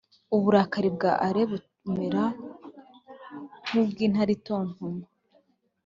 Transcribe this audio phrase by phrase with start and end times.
[0.35, 2.23] uburakari bw ‘ale bumera
[3.67, 5.05] nk’ubw’intare itontoma,